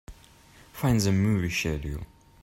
Fine 0.73 0.97
the 0.97 1.11
movie 1.11 1.51
schedule. 1.51 2.07